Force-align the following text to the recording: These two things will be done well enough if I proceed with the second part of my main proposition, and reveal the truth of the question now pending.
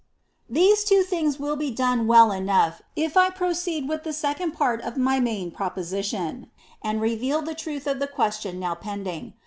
These 0.49 0.83
two 0.83 1.03
things 1.03 1.39
will 1.39 1.55
be 1.55 1.69
done 1.69 2.07
well 2.07 2.31
enough 2.31 2.81
if 2.95 3.15
I 3.15 3.29
proceed 3.29 3.87
with 3.87 4.01
the 4.03 4.11
second 4.13 4.53
part 4.53 4.81
of 4.81 4.97
my 4.97 5.19
main 5.19 5.51
proposition, 5.51 6.49
and 6.81 6.99
reveal 6.99 7.43
the 7.43 7.53
truth 7.53 7.85
of 7.85 7.99
the 7.99 8.07
question 8.07 8.59
now 8.59 8.73
pending. 8.73 9.33